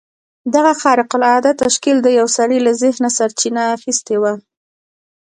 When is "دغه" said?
0.53-0.73